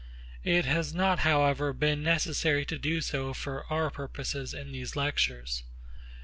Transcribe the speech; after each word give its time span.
It 0.43 0.65
has 0.65 0.95
not 0.95 1.19
however 1.19 1.73
been 1.73 2.01
necessary 2.01 2.65
to 2.65 2.79
do 2.79 3.01
so 3.01 3.35
for 3.35 3.71
our 3.71 3.91
purposes 3.91 4.51
in 4.51 4.71
these 4.71 4.95
lectures. 4.95 5.61